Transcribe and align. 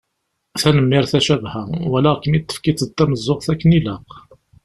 Tanemmirt 0.61 1.13
a 1.19 1.19
Cabḥa, 1.27 1.63
walaɣ-kem-id 1.91 2.45
tefkiḍ-d 2.45 2.91
tameẓẓuɣt 2.97 3.47
akken 3.53 3.69
i 3.71 3.75
ilaq. 3.79 4.09